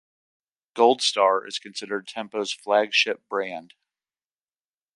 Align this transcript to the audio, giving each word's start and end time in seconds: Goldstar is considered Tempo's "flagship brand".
Goldstar 0.75 1.47
is 1.47 1.59
considered 1.59 2.07
Tempo's 2.07 2.51
"flagship 2.51 3.21
brand". 3.29 3.75